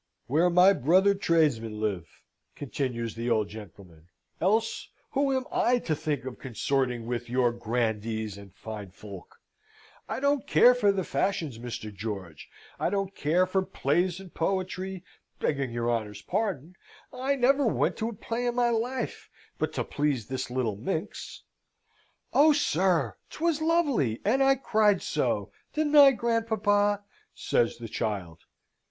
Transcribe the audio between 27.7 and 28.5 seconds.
the child.